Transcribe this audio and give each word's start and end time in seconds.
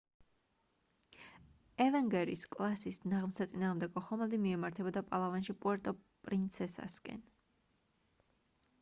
avenger 1.85 2.31
-ის 2.35 2.45
კლასის 2.55 2.97
ნაღმსაწინააღმდეგო 3.11 4.05
ხომალდი 4.07 4.41
მიემართებოდა 4.47 5.07
პალავანში 5.13 5.59
პუერტო 5.65 5.97
პრინსესასკენ 6.27 7.25